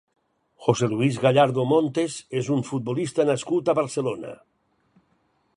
[0.67, 4.37] José Luis Gallardo Montes és un futbolista nascut a Barcelona.